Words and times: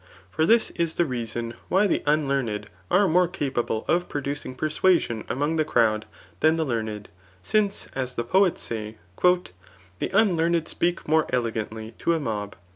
For 0.31 0.47
this 0.47 0.71
is 0.71 0.95
the 0.95 1.03
leuon 1.05 1.53
why:the 1.69 2.01
unldaraed 2.07 2.65
aie 2.89 3.07
mose 3.07 3.29
capable, 3.33 3.85
of 3.87 4.09
prodttdi^ 4.09 4.57
persuasiiHi 4.57 5.29
among 5.29 5.57
the 5.57 5.63
cfovd, 5.63 6.05
than 6.39 6.55
the 6.55 6.65
karned, 6.65 7.07
since 7.43 7.85
as 7.93 8.15
the 8.15 8.23
poets 8.23 8.63
say; 8.63 8.97
*^ 9.17 9.47
The 9.99 10.09
unkamrd 10.09 10.75
^peak 10.79 11.07
more 11.07 11.27
eiegmitiy 11.27 11.99
to 11.99 12.13
a 12.15 12.19
mob.'' 12.19 12.55